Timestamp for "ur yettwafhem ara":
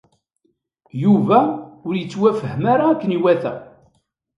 1.87-2.85